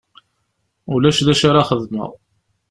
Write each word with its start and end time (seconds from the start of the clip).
Ulac 0.93 1.19
d 1.25 1.27
acu 1.33 1.45
ara 1.49 1.63
xedmeɣ. 1.69 2.09